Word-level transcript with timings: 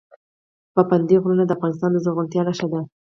پابندی 0.73 1.15
غرونه 1.21 1.43
د 1.45 1.51
افغانستان 1.57 1.89
د 1.93 1.97
زرغونتیا 2.03 2.41
نښه 2.49 2.67
ده. 2.71 2.79